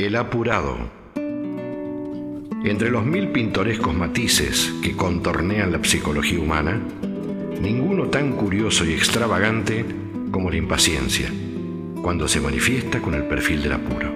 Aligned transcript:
El 0.00 0.16
apurado. 0.16 0.78
Entre 2.64 2.90
los 2.90 3.04
mil 3.04 3.28
pintorescos 3.32 3.94
matices 3.94 4.72
que 4.82 4.96
contornean 4.96 5.72
la 5.72 5.84
psicología 5.84 6.40
humana, 6.40 6.80
ninguno 7.60 8.04
tan 8.04 8.32
curioso 8.32 8.86
y 8.86 8.94
extravagante 8.94 9.84
como 10.30 10.50
la 10.50 10.56
impaciencia, 10.56 11.30
cuando 12.00 12.28
se 12.28 12.40
manifiesta 12.40 13.02
con 13.02 13.12
el 13.12 13.24
perfil 13.24 13.62
del 13.62 13.72
apuro. 13.74 14.10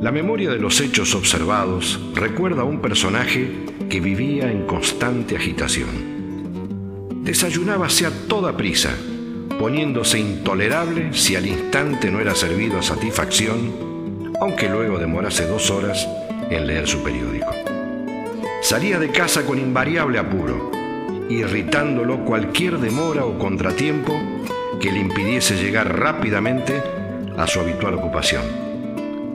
La 0.00 0.10
memoria 0.10 0.48
de 0.48 0.58
los 0.58 0.80
hechos 0.80 1.14
observados 1.14 2.00
recuerda 2.14 2.62
a 2.62 2.64
un 2.64 2.80
personaje 2.80 3.66
que 3.90 4.00
vivía 4.00 4.50
en 4.50 4.64
constante 4.64 5.36
agitación. 5.36 7.20
Desayunábase 7.24 8.06
a 8.06 8.26
toda 8.26 8.56
prisa, 8.56 8.96
poniéndose 9.58 10.18
intolerable 10.18 11.12
si 11.12 11.36
al 11.36 11.46
instante 11.46 12.10
no 12.10 12.20
era 12.20 12.34
servido 12.34 12.78
a 12.78 12.82
satisfacción 12.82 13.90
aunque 14.40 14.68
luego 14.68 14.98
demorase 14.98 15.46
dos 15.46 15.70
horas 15.70 16.08
en 16.50 16.66
leer 16.66 16.86
su 16.86 17.02
periódico. 17.02 17.54
Salía 18.62 18.98
de 18.98 19.10
casa 19.10 19.44
con 19.46 19.58
invariable 19.58 20.18
apuro, 20.18 20.70
irritándolo 21.28 22.24
cualquier 22.24 22.78
demora 22.78 23.24
o 23.24 23.38
contratiempo 23.38 24.20
que 24.80 24.92
le 24.92 25.00
impidiese 25.00 25.56
llegar 25.56 25.98
rápidamente 25.98 26.82
a 27.36 27.46
su 27.46 27.60
habitual 27.60 27.94
ocupación, 27.94 28.42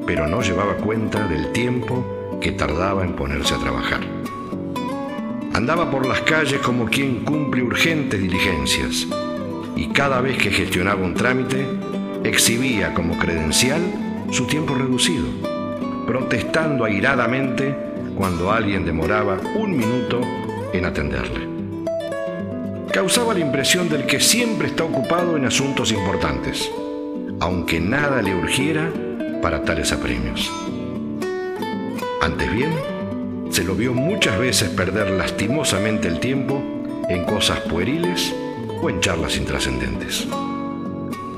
pero 0.05 0.27
no 0.27 0.41
llevaba 0.41 0.75
cuenta 0.75 1.27
del 1.27 1.51
tiempo 1.51 2.37
que 2.41 2.51
tardaba 2.51 3.03
en 3.03 3.13
ponerse 3.15 3.55
a 3.55 3.59
trabajar. 3.59 4.01
Andaba 5.53 5.89
por 5.89 6.05
las 6.05 6.21
calles 6.21 6.59
como 6.59 6.85
quien 6.85 7.23
cumple 7.23 7.63
urgentes 7.63 8.21
diligencias 8.21 9.07
y 9.75 9.87
cada 9.87 10.21
vez 10.21 10.37
que 10.37 10.51
gestionaba 10.51 11.01
un 11.01 11.13
trámite 11.13 11.65
exhibía 12.23 12.93
como 12.93 13.17
credencial 13.17 13.81
su 14.35 14.45
tiempo 14.47 14.75
reducido, 14.75 15.25
protestando 16.05 16.83
airadamente 16.83 17.73
cuando 18.17 18.51
alguien 18.51 18.83
demoraba 18.83 19.39
un 19.55 19.77
minuto 19.77 20.19
en 20.73 20.83
atenderle. 20.83 21.47
Causaba 22.91 23.33
la 23.33 23.39
impresión 23.39 23.87
del 23.87 24.05
que 24.05 24.19
siempre 24.19 24.67
está 24.67 24.83
ocupado 24.83 25.37
en 25.37 25.45
asuntos 25.45 25.93
importantes, 25.93 26.69
aunque 27.39 27.79
nada 27.79 28.21
le 28.21 28.35
urgiera 28.35 28.91
para 29.41 29.63
tales 29.63 29.93
apremios. 29.93 30.51
Antes 32.21 32.51
bien, 32.51 32.73
se 33.51 33.63
lo 33.63 33.73
vio 33.73 33.93
muchas 33.93 34.37
veces 34.37 34.67
perder 34.69 35.11
lastimosamente 35.11 36.09
el 36.09 36.19
tiempo 36.19 36.61
en 37.07 37.23
cosas 37.23 37.61
pueriles 37.61 38.35
o 38.81 38.89
en 38.89 38.99
charlas 38.99 39.37
intrascendentes. 39.37 40.27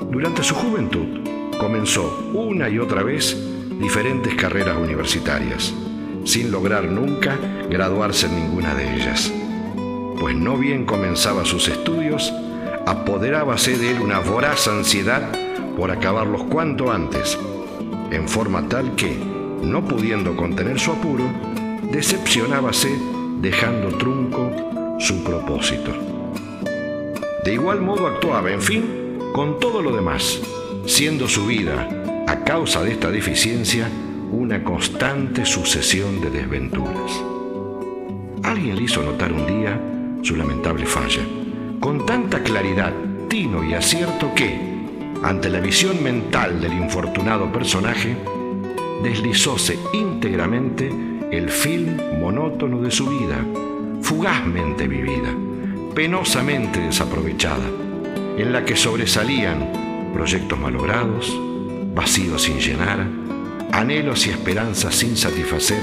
Durante 0.10 0.42
su 0.42 0.56
juventud, 0.56 1.27
comenzó 1.58 2.30
una 2.34 2.70
y 2.70 2.80
otra 2.80 3.04
vez 3.04 3.38
diferentes 3.80 4.36
carreras 4.36 4.78
universitarias, 4.78 5.74
sin 6.24 6.52
lograr 6.52 6.86
nunca 6.86 7.38
graduarse 7.70 8.28
en 8.28 8.36
ninguna 8.36 8.74
de 8.76 8.96
ellas. 8.96 9.32
Pues 10.20 10.36
no 10.36 10.58
bien 10.58 10.86
comenzaba 10.86 11.46
sus 11.46 11.68
estudios, 11.68 12.34
apoderábase 12.86 13.78
de 13.78 13.92
él 13.92 14.02
una 14.02 14.20
voraz 14.20 14.68
ansiedad 14.68 15.32
por 15.76 15.92
acabarlos 15.92 16.44
cuanto 16.46 16.92
antes, 16.92 17.38
en 18.12 18.28
forma 18.28 18.68
tal 18.68 18.96
que, 18.96 19.16
no 19.62 19.86
pudiendo 19.86 20.36
contener 20.36 20.80
su 20.80 20.92
apuro, 20.92 21.26
decepcionábase 21.92 22.90
dejando 23.40 23.90
trunco 23.98 24.98
su 25.00 25.24
propósito. 25.24 25.92
De 27.44 27.54
igual 27.54 27.82
modo 27.82 28.08
actuaba, 28.08 28.52
en 28.52 28.62
fin, 28.62 29.20
con 29.34 29.60
todo 29.60 29.82
lo 29.82 29.96
demás, 29.96 30.42
siendo 30.88 31.28
su 31.28 31.46
vida, 31.46 32.26
a 32.28 32.46
causa 32.46 32.82
de 32.82 32.92
esta 32.92 33.12
deficiencia, 33.12 33.90
una 34.32 34.64
constante 34.64 35.46
sucesión 35.46 36.22
de 36.22 36.30
desventuras. 36.30 37.12
Alguien 38.42 38.78
le 38.78 38.84
hizo 38.84 39.04
notar 39.04 39.34
un 39.34 39.46
día 39.46 39.80
su 40.22 40.38
lamentable 40.38 40.86
falla, 40.86 41.22
con 41.82 42.06
tanta 42.06 42.42
claridad, 42.42 42.94
tino 43.28 43.66
y 43.66 43.74
acierto 43.74 44.34
que, 44.34 44.58
ante 45.24 45.50
la 45.50 45.60
visión 45.60 46.02
mental 46.02 46.62
del 46.62 46.74
infortunado 46.74 47.52
personaje, 47.52 48.16
deslizóse 49.04 49.78
íntegramente 49.94 50.90
el 51.32 51.50
film 51.50 51.98
monótono 52.22 52.82
de 52.82 52.92
su 52.92 53.08
vida, 53.10 53.46
fugazmente 54.02 54.88
vivida, 54.88 55.36
penosamente 55.94 56.80
desaprovechada, 56.80 57.66
en 58.38 58.54
la 58.54 58.64
que 58.64 58.78
sobresalían 58.78 59.87
proyectos 60.18 60.58
malogrados, 60.58 61.40
vacíos 61.94 62.42
sin 62.42 62.58
llenar, 62.58 63.06
anhelos 63.72 64.26
y 64.26 64.32
esperanzas 64.32 64.96
sin 64.96 65.16
satisfacer, 65.16 65.80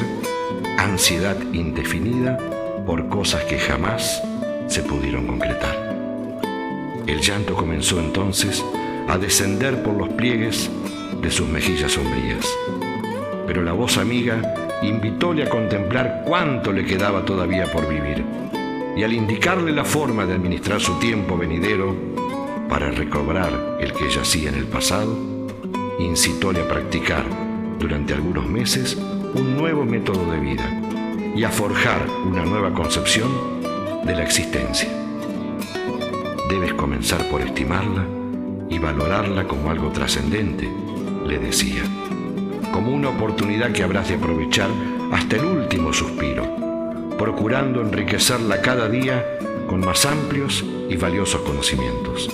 ansiedad 0.76 1.36
indefinida 1.52 2.36
por 2.84 3.08
cosas 3.08 3.44
que 3.44 3.60
jamás 3.60 4.20
se 4.66 4.82
pudieron 4.82 5.28
concretar. 5.28 5.76
El 7.06 7.20
llanto 7.20 7.54
comenzó 7.54 8.00
entonces 8.00 8.64
a 9.06 9.18
descender 9.18 9.80
por 9.84 9.94
los 9.94 10.08
pliegues 10.08 10.68
de 11.22 11.30
sus 11.30 11.48
mejillas 11.48 11.92
sombrías. 11.92 12.44
Pero 13.46 13.62
la 13.62 13.72
voz 13.72 13.98
amiga 13.98 14.42
invitóle 14.82 15.44
a 15.44 15.48
contemplar 15.48 16.24
cuánto 16.26 16.72
le 16.72 16.84
quedaba 16.84 17.24
todavía 17.24 17.70
por 17.70 17.88
vivir, 17.88 18.24
y 18.96 19.04
al 19.04 19.12
indicarle 19.12 19.70
la 19.70 19.84
forma 19.84 20.26
de 20.26 20.34
administrar 20.34 20.80
su 20.80 20.98
tiempo 20.98 21.38
venidero, 21.38 22.14
para 22.68 22.90
recobrar 22.90 23.78
el 23.80 23.92
que 23.92 24.10
yacía 24.10 24.48
en 24.48 24.56
el 24.56 24.66
pasado, 24.66 25.16
incitóle 25.98 26.60
a 26.60 26.68
practicar 26.68 27.24
durante 27.78 28.14
algunos 28.14 28.46
meses 28.46 28.96
un 29.34 29.56
nuevo 29.56 29.84
método 29.84 30.30
de 30.30 30.40
vida 30.40 30.82
y 31.34 31.44
a 31.44 31.50
forjar 31.50 32.06
una 32.26 32.44
nueva 32.44 32.72
concepción 32.72 33.30
de 34.04 34.14
la 34.14 34.22
existencia. 34.22 34.88
Debes 36.48 36.74
comenzar 36.74 37.28
por 37.28 37.40
estimarla 37.40 38.04
y 38.68 38.78
valorarla 38.78 39.46
como 39.46 39.70
algo 39.70 39.90
trascendente, 39.90 40.68
le 41.26 41.38
decía, 41.38 41.82
como 42.72 42.92
una 42.92 43.10
oportunidad 43.10 43.72
que 43.72 43.82
habrás 43.82 44.08
de 44.08 44.14
aprovechar 44.14 44.68
hasta 45.12 45.36
el 45.36 45.44
último 45.44 45.92
suspiro, 45.92 46.44
procurando 47.18 47.80
enriquecerla 47.80 48.60
cada 48.60 48.88
día 48.88 49.24
con 49.68 49.80
más 49.80 50.04
amplios 50.06 50.64
y 50.88 50.96
valiosos 50.96 51.40
conocimientos. 51.42 52.28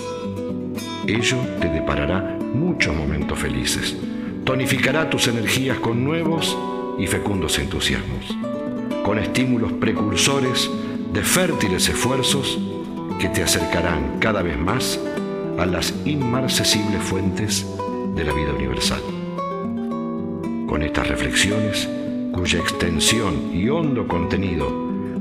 Ello 1.07 1.37
te 1.59 1.67
deparará 1.67 2.37
muchos 2.53 2.95
momentos 2.95 3.39
felices, 3.39 3.95
tonificará 4.43 5.09
tus 5.09 5.27
energías 5.27 5.79
con 5.79 6.03
nuevos 6.03 6.57
y 6.99 7.07
fecundos 7.07 7.57
entusiasmos, 7.57 8.37
con 9.03 9.17
estímulos 9.17 9.71
precursores 9.73 10.69
de 11.11 11.23
fértiles 11.23 11.89
esfuerzos 11.89 12.59
que 13.19 13.29
te 13.29 13.41
acercarán 13.41 14.19
cada 14.19 14.43
vez 14.43 14.57
más 14.57 14.99
a 15.57 15.65
las 15.65 15.93
inmarcesibles 16.05 17.01
fuentes 17.01 17.65
de 18.15 18.23
la 18.23 18.33
vida 18.33 18.53
universal. 18.53 19.01
Con 20.67 20.83
estas 20.83 21.07
reflexiones, 21.07 21.89
cuya 22.31 22.59
extensión 22.59 23.51
y 23.53 23.69
hondo 23.69 24.07
contenido 24.07 24.71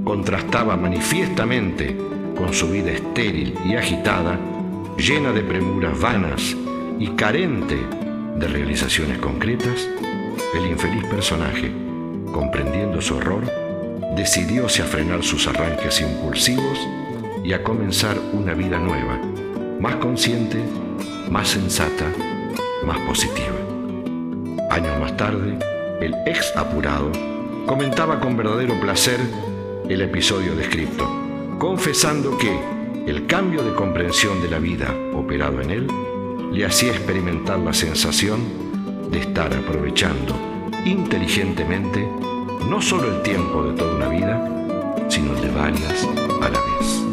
contrastaba 0.05 0.77
manifiestamente 0.77 1.97
con 2.37 2.53
su 2.53 2.71
vida 2.71 2.93
estéril 2.93 3.55
y 3.67 3.75
agitada, 3.75 4.39
llena 4.97 5.33
de 5.33 5.43
premuras 5.43 5.99
vanas 5.99 6.57
y 6.99 7.09
carente 7.11 7.79
de 8.37 8.47
realizaciones 8.47 9.19
concretas, 9.19 9.89
el 10.55 10.67
infeliz 10.67 11.05
personaje, 11.05 11.73
comprendiendo 12.33 13.01
su 13.01 13.19
error, 13.19 13.43
decidióse 14.17 14.83
a 14.83 14.87
frenar 14.87 15.23
sus 15.23 15.47
arranques 15.47 16.01
impulsivos 16.01 16.79
y 17.43 17.53
a 17.53 17.63
comenzar 17.63 18.19
una 18.33 18.55
vida 18.55 18.79
nueva, 18.79 19.19
más 19.81 19.97
consciente, 19.97 20.59
más 21.31 21.49
sensata, 21.49 22.07
más 22.85 22.99
positiva. 23.01 23.57
Años 24.71 24.99
más 25.01 25.17
tarde, 25.17 25.59
el 26.01 26.15
ex 26.27 26.57
apurado 26.57 27.11
comentaba 27.67 28.21
con 28.21 28.37
verdadero 28.37 28.79
placer 28.81 29.21
el 29.89 30.03
episodio 30.03 30.55
descrito, 30.55 31.09
confesando 31.59 32.37
que 32.39 32.80
el 33.07 33.27
cambio 33.27 33.63
de 33.63 33.75
comprensión 33.75 34.43
de 34.43 34.51
la 34.51 34.59
vida 34.59 34.95
operado 35.15 35.61
en 35.61 35.71
él 35.71 35.87
le 36.53 36.65
hacía 36.65 36.93
experimentar 36.93 37.59
la 37.59 37.73
sensación 37.73 38.41
de 39.11 39.21
estar 39.21 39.53
aprovechando 39.55 40.35
inteligentemente 40.85 42.09
no 42.69 42.81
solo 42.81 43.17
el 43.17 43.23
tiempo 43.23 43.65
de 43.65 43.75
toda 43.75 43.97
una 43.97 44.09
vida, 44.09 45.07
sino 45.09 45.35
el 45.35 45.41
de 45.43 45.51
varias 45.51 46.07
a 46.41 46.49
la 46.49 46.61
vez. 46.61 47.10